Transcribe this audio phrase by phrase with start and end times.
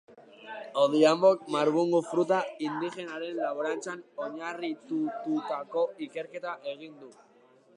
[0.83, 7.13] Odhiambok marbungu fruta indigenaren laborantzan oinarritututako ikerketa egin du.